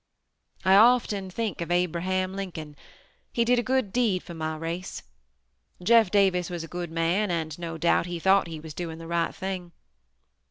"I 0.65 0.75
often 0.77 1.29
think 1.29 1.61
of 1.61 1.69
Abraham 1.69 2.35
Lincoln; 2.35 2.75
he 3.31 3.45
did 3.45 3.59
a 3.59 3.61
good 3.61 3.93
deed 3.93 4.23
for 4.23 4.33
my 4.33 4.57
race. 4.57 5.03
Jeff 5.83 6.09
Davis 6.09 6.49
was 6.49 6.63
a 6.63 6.67
good 6.67 6.89
man 6.89 7.29
and, 7.29 7.55
no 7.59 7.77
doubt, 7.77 8.07
he 8.07 8.17
thought 8.17 8.47
he 8.47 8.59
was 8.59 8.73
doing 8.73 8.97
the 8.97 9.05
right 9.05 9.35
thing. 9.35 9.73